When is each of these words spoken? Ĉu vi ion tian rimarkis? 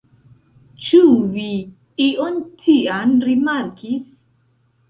Ĉu 0.85 1.01
vi 1.35 1.45
ion 2.07 2.41
tian 2.65 3.15
rimarkis? 3.29 4.09